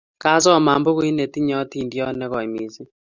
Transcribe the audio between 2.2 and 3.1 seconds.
koy missing'